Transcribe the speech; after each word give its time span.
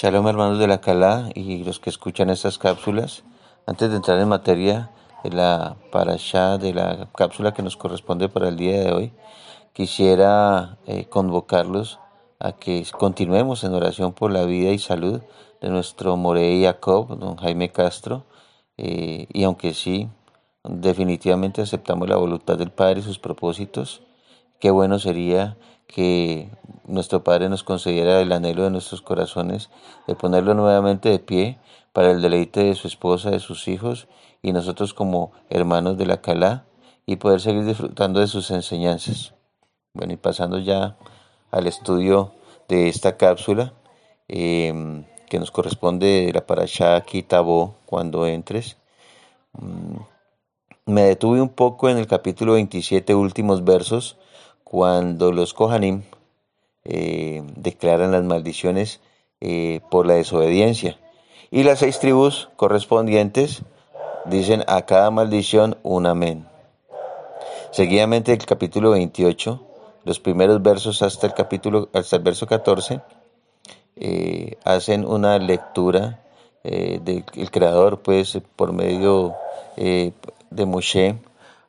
Shalom 0.00 0.28
hermanos 0.28 0.60
de 0.60 0.68
la 0.68 0.80
Calá 0.80 1.28
y 1.34 1.64
los 1.64 1.80
que 1.80 1.90
escuchan 1.90 2.30
estas 2.30 2.56
cápsulas. 2.56 3.24
Antes 3.66 3.90
de 3.90 3.96
entrar 3.96 4.20
en 4.20 4.28
materia 4.28 4.92
de 5.24 5.30
la 5.30 5.74
parasha 5.90 6.56
de 6.56 6.72
la 6.72 7.08
cápsula 7.16 7.52
que 7.52 7.64
nos 7.64 7.76
corresponde 7.76 8.28
para 8.28 8.46
el 8.46 8.56
día 8.56 8.78
de 8.78 8.92
hoy, 8.92 9.12
quisiera 9.72 10.78
eh, 10.86 11.06
convocarlos 11.06 11.98
a 12.38 12.52
que 12.52 12.86
continuemos 12.96 13.64
en 13.64 13.74
oración 13.74 14.12
por 14.12 14.30
la 14.30 14.44
vida 14.44 14.70
y 14.70 14.78
salud 14.78 15.20
de 15.60 15.68
nuestro 15.68 16.16
Morey 16.16 16.62
Jacob, 16.62 17.18
don 17.18 17.34
Jaime 17.34 17.72
Castro, 17.72 18.24
eh, 18.76 19.26
y 19.32 19.42
aunque 19.42 19.74
sí, 19.74 20.08
definitivamente 20.62 21.60
aceptamos 21.60 22.08
la 22.08 22.18
voluntad 22.18 22.56
del 22.56 22.70
Padre 22.70 23.00
y 23.00 23.02
sus 23.02 23.18
propósitos, 23.18 24.02
qué 24.60 24.70
bueno 24.70 24.98
sería 24.98 25.56
que 25.86 26.50
nuestro 26.86 27.24
Padre 27.24 27.48
nos 27.48 27.64
concediera 27.64 28.20
el 28.20 28.32
anhelo 28.32 28.64
de 28.64 28.70
nuestros 28.70 29.02
corazones 29.02 29.70
de 30.06 30.14
ponerlo 30.14 30.54
nuevamente 30.54 31.08
de 31.08 31.18
pie 31.18 31.58
para 31.92 32.10
el 32.10 32.22
deleite 32.22 32.64
de 32.64 32.74
su 32.74 32.88
esposa, 32.88 33.30
de 33.30 33.40
sus 33.40 33.68
hijos 33.68 34.08
y 34.42 34.52
nosotros 34.52 34.94
como 34.94 35.32
hermanos 35.50 35.98
de 35.98 36.06
la 36.06 36.20
Calá 36.20 36.64
y 37.06 37.16
poder 37.16 37.40
seguir 37.40 37.64
disfrutando 37.64 38.20
de 38.20 38.26
sus 38.26 38.50
enseñanzas. 38.50 39.34
Bueno, 39.94 40.12
y 40.12 40.16
pasando 40.16 40.58
ya 40.58 40.96
al 41.50 41.66
estudio 41.66 42.32
de 42.68 42.88
esta 42.88 43.16
cápsula 43.16 43.72
em, 44.28 45.04
que 45.28 45.38
nos 45.38 45.50
corresponde 45.50 46.26
de 46.26 46.32
la 46.32 46.46
Parashá 46.46 47.00
Kitabó 47.00 47.76
cuando 47.86 48.26
entres. 48.26 48.76
Mm, 49.52 49.96
me 50.86 51.02
detuve 51.02 51.40
un 51.40 51.48
poco 51.48 51.88
en 51.88 51.98
el 51.98 52.06
capítulo 52.06 52.54
27, 52.54 53.14
últimos 53.14 53.64
versos, 53.64 54.18
cuando 54.70 55.32
los 55.32 55.54
Kohanim 55.54 56.02
eh, 56.84 57.42
declaran 57.56 58.12
las 58.12 58.22
maldiciones 58.22 59.00
eh, 59.40 59.80
por 59.90 60.06
la 60.06 60.14
desobediencia. 60.14 60.98
Y 61.50 61.62
las 61.62 61.78
seis 61.78 61.98
tribus 61.98 62.50
correspondientes 62.56 63.62
dicen 64.26 64.64
a 64.66 64.82
cada 64.82 65.10
maldición 65.10 65.78
un 65.82 66.06
amén. 66.06 66.46
Seguidamente 67.70 68.32
el 68.32 68.44
capítulo 68.44 68.90
28, 68.90 69.62
los 70.04 70.20
primeros 70.20 70.62
versos 70.62 71.00
hasta 71.00 71.26
el 71.26 71.34
capítulo, 71.34 71.88
hasta 71.94 72.16
el 72.16 72.22
verso 72.22 72.46
14, 72.46 73.00
eh, 73.96 74.56
hacen 74.64 75.06
una 75.06 75.38
lectura 75.38 76.24
del 76.62 77.24
creador, 77.50 78.02
pues 78.02 78.38
por 78.54 78.74
medio 78.74 79.34
de 79.76 80.66
Moshe, 80.66 81.16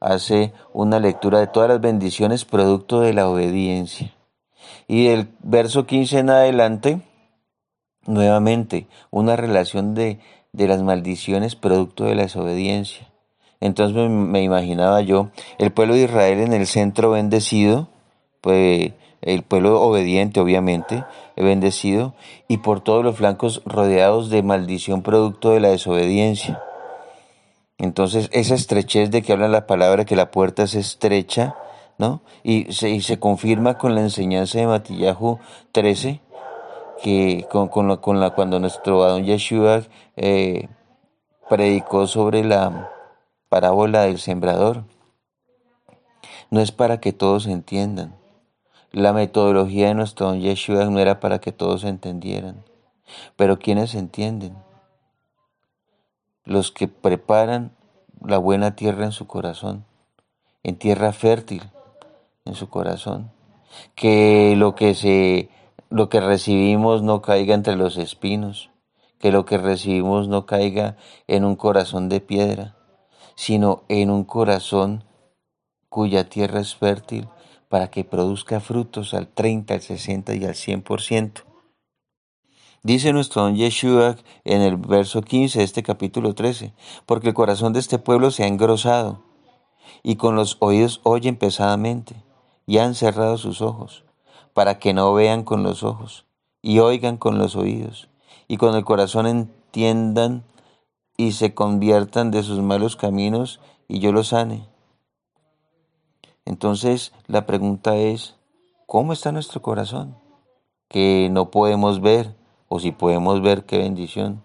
hace 0.00 0.52
una 0.72 1.00
lectura 1.00 1.40
de 1.40 1.46
todas 1.46 1.68
las 1.68 1.80
bendiciones 1.80 2.44
producto 2.44 3.00
de 3.00 3.12
la 3.12 3.28
obediencia. 3.28 4.14
Y 4.86 5.06
del 5.06 5.28
verso 5.40 5.86
15 5.86 6.18
en 6.18 6.30
adelante, 6.30 7.00
nuevamente, 8.06 8.86
una 9.10 9.36
relación 9.36 9.94
de, 9.94 10.18
de 10.52 10.68
las 10.68 10.82
maldiciones 10.82 11.56
producto 11.56 12.04
de 12.04 12.14
la 12.14 12.22
desobediencia. 12.22 13.08
Entonces 13.60 14.08
me, 14.08 14.42
imaginaba 14.42 15.00
yo 15.00 15.30
el 15.58 15.72
pueblo 15.72 15.94
de 15.94 16.04
Israel 16.04 16.40
en 16.40 16.52
el 16.52 16.66
centro 16.66 17.10
bendecido, 17.10 17.88
pues 18.40 18.92
el 19.20 19.42
pueblo 19.42 19.82
obediente 19.82 20.40
obviamente, 20.40 21.04
bendecido, 21.36 22.14
y 22.46 22.58
por 22.58 22.80
todos 22.80 23.04
los 23.04 23.16
flancos 23.16 23.62
rodeados 23.64 24.30
de 24.30 24.42
maldición 24.42 25.02
producto 25.02 25.50
de 25.50 25.60
la 25.60 25.68
desobediencia. 25.68 26.62
Entonces, 27.78 28.28
esa 28.32 28.56
estrechez 28.56 29.10
de 29.10 29.22
que 29.22 29.32
habla 29.32 29.46
la 29.46 29.66
palabra, 29.66 30.04
que 30.04 30.16
la 30.16 30.32
puerta 30.32 30.64
es 30.64 30.74
estrecha, 30.74 31.54
¿no? 31.96 32.22
Y 32.42 32.72
se, 32.72 33.00
se 33.00 33.20
confirma 33.20 33.78
con 33.78 33.94
la 33.94 34.00
enseñanza 34.00 34.58
de 34.58 34.66
Matillahu 34.66 35.38
13, 35.70 36.20
que 37.02 37.46
con, 37.50 37.88
la, 37.88 37.96
con 37.98 38.18
la, 38.18 38.30
cuando 38.30 38.58
nuestro 38.58 39.04
Adón 39.04 39.24
Yeshua 39.24 39.82
eh, 40.16 40.68
predicó 41.48 42.08
sobre 42.08 42.44
la 42.44 42.90
parábola 43.48 44.02
del 44.02 44.18
sembrador. 44.18 44.84
No 46.50 46.60
es 46.60 46.72
para 46.72 46.98
que 46.98 47.12
todos 47.12 47.46
entiendan. 47.46 48.16
La 48.90 49.12
metodología 49.12 49.88
de 49.88 49.94
nuestro 49.94 50.26
Adón 50.26 50.40
Yeshua 50.40 50.86
no 50.86 50.98
era 50.98 51.20
para 51.20 51.38
que 51.40 51.52
todos 51.52 51.84
entendieran. 51.84 52.64
Pero 53.36 53.58
quienes 53.58 53.94
entienden? 53.94 54.56
Los 56.48 56.72
que 56.72 56.88
preparan 56.88 57.72
la 58.24 58.38
buena 58.38 58.74
tierra 58.74 59.04
en 59.04 59.12
su 59.12 59.26
corazón, 59.26 59.84
en 60.62 60.76
tierra 60.76 61.12
fértil 61.12 61.62
en 62.46 62.54
su 62.54 62.70
corazón, 62.70 63.30
que 63.94 64.54
lo 64.56 64.74
que 64.74 64.94
se 64.94 65.50
lo 65.90 66.08
que 66.08 66.20
recibimos 66.20 67.02
no 67.02 67.20
caiga 67.20 67.54
entre 67.54 67.76
los 67.76 67.98
espinos, 67.98 68.70
que 69.18 69.30
lo 69.30 69.44
que 69.44 69.58
recibimos 69.58 70.28
no 70.28 70.46
caiga 70.46 70.96
en 71.26 71.44
un 71.44 71.54
corazón 71.54 72.08
de 72.08 72.20
piedra, 72.20 72.76
sino 73.34 73.82
en 73.88 74.10
un 74.10 74.24
corazón 74.24 75.04
cuya 75.90 76.30
tierra 76.30 76.60
es 76.60 76.74
fértil 76.74 77.28
para 77.68 77.90
que 77.90 78.04
produzca 78.04 78.60
frutos 78.60 79.12
al 79.12 79.28
30, 79.28 79.74
al 79.74 79.82
60 79.82 80.34
y 80.34 80.44
al 80.46 80.54
100%. 80.54 81.42
Dice 82.84 83.12
nuestro 83.12 83.42
don 83.42 83.56
Yeshua 83.56 84.16
en 84.44 84.62
el 84.62 84.76
verso 84.76 85.22
15 85.22 85.58
de 85.58 85.64
este 85.64 85.82
capítulo 85.82 86.34
13, 86.34 86.72
porque 87.06 87.28
el 87.28 87.34
corazón 87.34 87.72
de 87.72 87.80
este 87.80 87.98
pueblo 87.98 88.30
se 88.30 88.44
ha 88.44 88.46
engrosado 88.46 89.24
y 90.04 90.14
con 90.14 90.36
los 90.36 90.56
oídos 90.60 91.00
oyen 91.02 91.36
pesadamente 91.36 92.14
y 92.66 92.78
han 92.78 92.94
cerrado 92.94 93.36
sus 93.36 93.62
ojos, 93.62 94.04
para 94.54 94.78
que 94.78 94.94
no 94.94 95.12
vean 95.12 95.42
con 95.42 95.64
los 95.64 95.82
ojos 95.82 96.26
y 96.62 96.78
oigan 96.78 97.16
con 97.16 97.38
los 97.38 97.56
oídos 97.56 98.08
y 98.46 98.58
con 98.58 98.76
el 98.76 98.84
corazón 98.84 99.26
entiendan 99.26 100.44
y 101.16 101.32
se 101.32 101.54
conviertan 101.54 102.30
de 102.30 102.44
sus 102.44 102.60
malos 102.60 102.94
caminos 102.94 103.60
y 103.88 103.98
yo 103.98 104.12
los 104.12 104.28
sane. 104.28 104.68
Entonces 106.44 107.12
la 107.26 107.44
pregunta 107.44 107.96
es, 107.96 108.36
¿cómo 108.86 109.12
está 109.12 109.32
nuestro 109.32 109.60
corazón? 109.62 110.16
Que 110.88 111.28
no 111.30 111.50
podemos 111.50 112.00
ver, 112.00 112.37
o 112.68 112.78
si 112.78 112.92
podemos 112.92 113.42
ver 113.42 113.64
qué 113.64 113.78
bendición, 113.78 114.42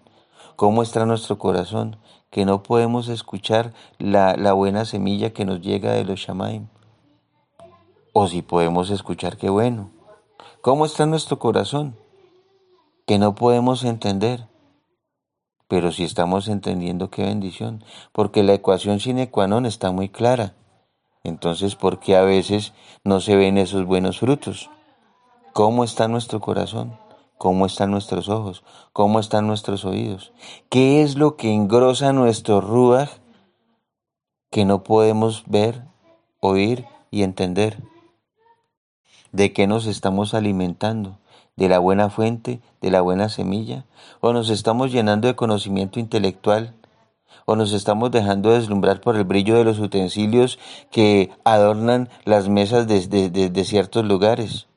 cómo 0.56 0.82
está 0.82 1.06
nuestro 1.06 1.38
corazón, 1.38 1.98
que 2.30 2.44
no 2.44 2.62
podemos 2.62 3.08
escuchar 3.08 3.72
la, 3.98 4.34
la 4.36 4.52
buena 4.52 4.84
semilla 4.84 5.32
que 5.32 5.44
nos 5.44 5.60
llega 5.60 5.92
de 5.92 6.04
los 6.04 6.20
Shamaim, 6.20 6.68
o 8.12 8.28
si 8.28 8.42
podemos 8.42 8.90
escuchar 8.90 9.36
qué 9.36 9.50
bueno, 9.50 9.90
cómo 10.60 10.86
está 10.86 11.06
nuestro 11.06 11.38
corazón, 11.38 11.96
que 13.06 13.18
no 13.18 13.34
podemos 13.34 13.84
entender, 13.84 14.48
pero 15.68 15.92
si 15.92 16.04
estamos 16.04 16.48
entendiendo 16.48 17.10
qué 17.10 17.22
bendición, 17.22 17.84
porque 18.12 18.42
la 18.42 18.54
ecuación 18.54 19.00
sine 19.00 19.30
qua 19.30 19.46
non 19.46 19.66
está 19.66 19.92
muy 19.92 20.08
clara. 20.08 20.54
Entonces, 21.24 21.74
¿por 21.74 22.00
qué 22.00 22.16
a 22.16 22.22
veces 22.22 22.72
no 23.02 23.20
se 23.20 23.36
ven 23.36 23.56
esos 23.56 23.84
buenos 23.86 24.20
frutos? 24.20 24.70
¿Cómo 25.52 25.84
está 25.84 26.06
nuestro 26.06 26.40
corazón? 26.40 26.98
Cómo 27.38 27.66
están 27.66 27.90
nuestros 27.90 28.28
ojos, 28.28 28.64
cómo 28.92 29.20
están 29.20 29.46
nuestros 29.46 29.84
oídos, 29.84 30.32
qué 30.68 31.02
es 31.02 31.16
lo 31.16 31.36
que 31.36 31.52
engrosa 31.52 32.12
nuestro 32.12 32.60
ruach 32.60 33.10
que 34.50 34.64
no 34.64 34.84
podemos 34.84 35.42
ver, 35.46 35.82
oír 36.40 36.84
y 37.10 37.24
entender. 37.24 37.82
¿De 39.32 39.52
qué 39.52 39.66
nos 39.66 39.86
estamos 39.86 40.32
alimentando? 40.32 41.18
¿De 41.56 41.68
la 41.68 41.80
buena 41.80 42.08
fuente, 42.08 42.60
de 42.80 42.90
la 42.92 43.00
buena 43.00 43.28
semilla? 43.28 43.84
¿O 44.20 44.32
nos 44.32 44.50
estamos 44.50 44.92
llenando 44.92 45.26
de 45.26 45.34
conocimiento 45.34 45.98
intelectual? 45.98 46.74
¿O 47.46 47.56
nos 47.56 47.72
estamos 47.72 48.12
dejando 48.12 48.52
deslumbrar 48.52 49.00
por 49.00 49.16
el 49.16 49.24
brillo 49.24 49.56
de 49.56 49.64
los 49.64 49.80
utensilios 49.80 50.60
que 50.92 51.32
adornan 51.44 52.08
las 52.24 52.48
mesas 52.48 52.86
de, 52.86 53.28
de 53.28 53.64
ciertos 53.64 54.04
lugares? 54.04 54.68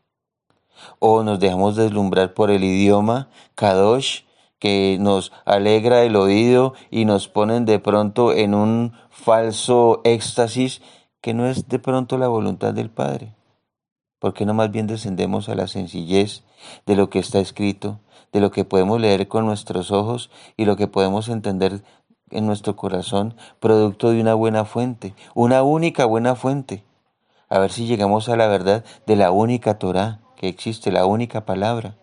O 0.99 1.23
nos 1.23 1.39
dejamos 1.39 1.75
deslumbrar 1.75 2.33
por 2.33 2.51
el 2.51 2.63
idioma 2.63 3.29
Kadosh 3.55 4.21
que 4.59 4.97
nos 4.99 5.31
alegra 5.45 6.03
el 6.03 6.15
oído 6.15 6.73
y 6.89 7.05
nos 7.05 7.27
ponen 7.27 7.65
de 7.65 7.79
pronto 7.79 8.33
en 8.33 8.53
un 8.53 8.93
falso 9.09 10.01
éxtasis 10.03 10.81
que 11.21 11.33
no 11.33 11.47
es 11.47 11.67
de 11.67 11.79
pronto 11.79 12.17
la 12.17 12.27
voluntad 12.27 12.73
del 12.73 12.89
Padre. 12.89 13.35
¿Por 14.19 14.33
qué 14.33 14.45
no 14.45 14.53
más 14.53 14.71
bien 14.71 14.87
descendemos 14.87 15.47
a 15.47 15.55
la 15.55 15.67
sencillez 15.67 16.43
de 16.85 16.95
lo 16.95 17.09
que 17.09 17.19
está 17.19 17.39
escrito, 17.39 17.99
de 18.31 18.39
lo 18.39 18.49
que 18.49 18.65
podemos 18.65 18.99
leer 18.99 19.27
con 19.27 19.45
nuestros 19.45 19.91
ojos 19.91 20.31
y 20.57 20.65
lo 20.65 20.75
que 20.75 20.87
podemos 20.87 21.29
entender 21.29 21.83
en 22.31 22.47
nuestro 22.47 22.75
corazón, 22.75 23.35
producto 23.59 24.09
de 24.09 24.19
una 24.19 24.33
buena 24.33 24.65
fuente, 24.65 25.13
una 25.35 25.61
única 25.61 26.05
buena 26.05 26.35
fuente? 26.35 26.83
A 27.49 27.59
ver 27.59 27.71
si 27.71 27.85
llegamos 27.85 28.27
a 28.27 28.35
la 28.35 28.47
verdad 28.47 28.83
de 29.05 29.15
la 29.15 29.31
única 29.31 29.77
Torah, 29.77 30.19
que 30.37 30.47
existe 30.47 30.91
la 30.91 31.05
única 31.05 31.45
palabra. 31.45 31.97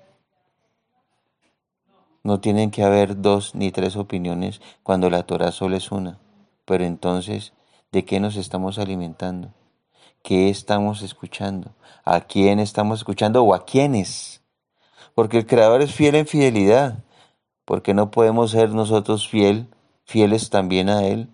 No 2.23 2.41
tienen 2.41 2.71
que 2.71 2.83
haber 2.83 3.23
dos 3.23 3.55
ni 3.55 3.71
tres 3.71 3.97
opiniones 3.97 4.61
cuando 4.83 5.09
la 5.09 5.23
Torah 5.23 5.53
solo 5.53 5.77
es 5.77 5.91
una. 5.91 6.19
Pero 6.67 6.85
entonces, 6.85 7.55
¿de 7.93 8.05
qué 8.05 8.21
nos 8.21 8.37
estamos 8.37 8.79
alimentando? 8.79 9.55
¿Qué 10.23 10.51
estamos 10.51 11.01
escuchando? 11.01 11.75
¿A 12.05 12.21
quién 12.21 12.61
estamos 12.61 13.01
escuchando 13.01 13.43
o 13.43 13.55
a 13.55 13.65
quiénes? 13.65 14.43
porque 15.15 15.39
el 15.39 15.47
Creador 15.47 15.81
es 15.83 15.95
fiel 15.95 16.17
en 16.17 16.27
fidelidad, 16.27 17.05
porque 17.65 17.95
no 17.95 18.11
podemos 18.11 18.51
ser 18.51 18.71
nosotros 18.71 19.29
fiel, 19.29 19.69
fieles 20.05 20.51
también 20.51 20.89
a 20.89 21.07
Él, 21.07 21.29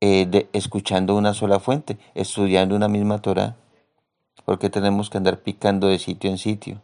eh, 0.00 0.48
escuchando 0.52 1.16
una 1.16 1.34
sola 1.34 1.58
fuente, 1.58 1.98
estudiando 2.14 2.76
una 2.76 2.88
misma 2.88 3.20
Torah, 3.20 3.56
porque 4.48 4.70
tenemos 4.70 5.10
que 5.10 5.18
andar 5.18 5.40
picando 5.40 5.88
de 5.88 5.98
sitio 5.98 6.30
en 6.30 6.38
sitio. 6.38 6.80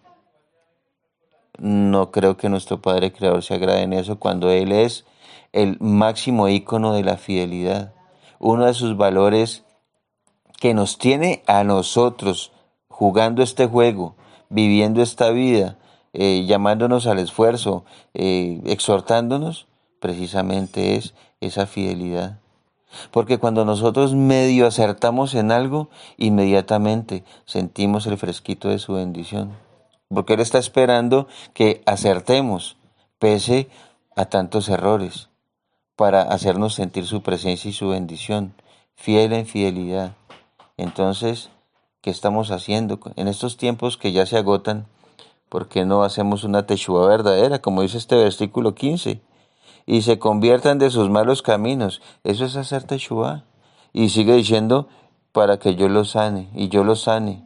No 1.57 2.11
creo 2.11 2.37
que 2.37 2.51
nuestro 2.51 2.83
Padre 2.83 3.11
Creador 3.11 3.43
se 3.43 3.55
agrade 3.55 3.81
en 3.81 3.95
eso 3.95 4.19
cuando 4.19 4.51
Él 4.51 4.71
es 4.71 5.07
el 5.53 5.79
máximo 5.81 6.51
ícono 6.51 6.93
de 6.93 7.03
la 7.05 7.17
fidelidad. 7.17 7.95
Uno 8.39 8.67
de 8.67 8.75
sus 8.75 8.99
valores 8.99 9.65
que 10.61 10.75
nos 10.75 10.99
tiene 10.99 11.43
a 11.47 11.65
nosotros 11.65 12.53
jugando 12.89 13.43
este 13.43 13.65
juego, 13.65 14.15
viviendo 14.51 15.01
esta 15.01 15.31
vida, 15.31 15.79
eh, 16.13 16.45
llamándonos 16.45 17.07
al 17.07 17.19
esfuerzo, 17.19 17.87
eh, 18.13 18.61
exhortándonos, 18.67 19.69
precisamente 20.01 20.97
es 20.97 21.15
esa 21.41 21.65
fidelidad. 21.65 22.41
Porque 23.11 23.39
cuando 23.39 23.65
nosotros 23.65 24.15
medio 24.15 24.67
acertamos 24.67 25.35
en 25.35 25.53
algo, 25.53 25.89
inmediatamente 26.17 27.25
sentimos 27.45 28.07
el 28.07 28.19
fresquito 28.19 28.69
de 28.69 28.79
su 28.79 28.95
bendición. 28.95 29.53
Porque 30.09 30.35
Él 30.35 30.41
está 30.41 30.59
esperando 30.59 31.27
que 31.53 31.83
acertemos, 31.87 32.77
pese 33.19 33.69
a 34.17 34.27
tantos 34.27 34.69
errores, 34.69 35.29
para 35.97 36.23
hacernos 36.23 36.75
sentir 36.75 37.07
su 37.07 37.23
presencia 37.23 37.71
y 37.71 37.73
su 37.73 37.89
bendición, 37.89 38.55
fiel 38.95 39.33
en 39.33 39.47
fidelidad. 39.47 40.15
Entonces, 40.77 41.51
¿qué 42.01 42.11
estamos 42.11 42.51
haciendo? 42.51 42.99
En 43.17 43.29
estos 43.29 43.57
tiempos 43.57 43.97
que 43.97 44.13
ya 44.13 44.27
se 44.27 44.37
agotan, 44.37 44.87
¿por 45.49 45.69
qué 45.69 45.85
no 45.85 46.03
hacemos 46.03 46.45
una 46.45 46.67
teshuva 46.67 47.07
verdadera, 47.07 47.61
como 47.61 47.83
dice 47.83 47.99
este 47.99 48.17
versículo 48.17 48.75
15? 48.75 49.21
Y 49.87 50.03
se 50.03 50.19
conviertan 50.19 50.79
de 50.79 50.91
sus 50.91 51.11
malos 51.11 51.43
caminos. 51.43 52.01
Eso 52.25 52.45
es 52.45 52.57
hacer 52.57 52.85
teshuva. 52.85 53.45
Y 53.93 54.09
sigue 54.09 54.35
diciendo, 54.35 54.89
para 55.33 55.59
que 55.59 55.75
yo 55.75 55.89
los 55.89 56.11
sane, 56.11 56.49
y 56.55 56.69
yo 56.69 56.85
los 56.85 57.03
sane. 57.03 57.45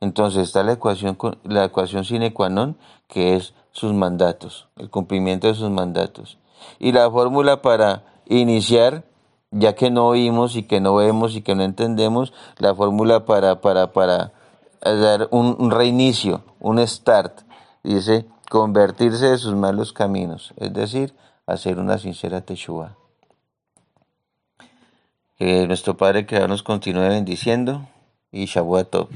Entonces 0.00 0.42
está 0.42 0.62
la 0.62 0.72
ecuación, 0.72 1.18
la 1.44 1.64
ecuación 1.64 2.04
sine 2.04 2.32
qua 2.32 2.50
non, 2.50 2.76
que 3.08 3.36
es 3.36 3.54
sus 3.72 3.92
mandatos, 3.92 4.68
el 4.76 4.90
cumplimiento 4.90 5.48
de 5.48 5.54
sus 5.54 5.70
mandatos. 5.70 6.38
Y 6.78 6.92
la 6.92 7.10
fórmula 7.10 7.62
para 7.62 8.04
iniciar, 8.26 9.04
ya 9.50 9.74
que 9.74 9.90
no 9.90 10.06
oímos 10.06 10.56
y 10.56 10.64
que 10.64 10.80
no 10.80 10.94
vemos 10.94 11.34
y 11.34 11.42
que 11.42 11.54
no 11.54 11.62
entendemos, 11.62 12.32
la 12.58 12.74
fórmula 12.74 13.24
para, 13.24 13.60
para, 13.60 13.92
para 13.92 14.32
dar 14.82 15.28
un 15.30 15.70
reinicio, 15.70 16.42
un 16.60 16.86
start, 16.86 17.40
dice, 17.82 18.26
convertirse 18.48 19.26
de 19.26 19.38
sus 19.38 19.54
malos 19.54 19.92
caminos, 19.92 20.54
es 20.56 20.72
decir, 20.72 21.14
hacer 21.46 21.78
una 21.78 21.98
sincera 21.98 22.40
teshuva. 22.40 22.96
Que 25.36 25.66
nuestro 25.66 25.96
Padre 25.96 26.26
Creador 26.26 26.48
nos 26.50 26.62
continúe 26.62 27.08
bendiciendo 27.08 27.88
y 28.32 28.46
Shavuot 28.46 29.08